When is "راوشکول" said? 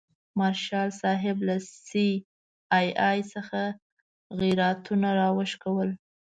5.19-5.89